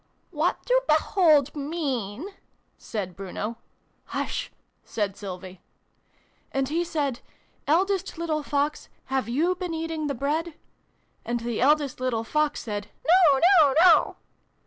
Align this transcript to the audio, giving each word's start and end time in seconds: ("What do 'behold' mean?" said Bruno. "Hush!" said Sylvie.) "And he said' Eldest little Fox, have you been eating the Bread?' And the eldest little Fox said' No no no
("What 0.31 0.65
do 0.65 0.81
'behold' 0.87 1.55
mean?" 1.55 2.25
said 2.75 3.15
Bruno. 3.15 3.57
"Hush!" 4.05 4.51
said 4.83 5.15
Sylvie.) 5.15 5.61
"And 6.51 6.69
he 6.69 6.83
said' 6.83 7.19
Eldest 7.67 8.17
little 8.17 8.41
Fox, 8.41 8.89
have 9.13 9.29
you 9.29 9.53
been 9.53 9.75
eating 9.75 10.07
the 10.07 10.15
Bread?' 10.15 10.55
And 11.23 11.41
the 11.41 11.61
eldest 11.61 11.99
little 11.99 12.23
Fox 12.23 12.61
said' 12.63 12.87
No 13.05 13.39
no 13.59 13.75
no 13.79 14.15